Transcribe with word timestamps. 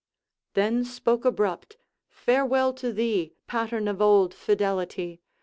Then 0.55 0.83
spoke 0.83 1.25
abrupt: 1.25 1.77
'Farewell 2.09 2.73
to 2.73 2.91
thee, 2.91 3.33
Pattern 3.45 3.87
of 3.87 4.01
old 4.01 4.33
fidelity!' 4.33 5.21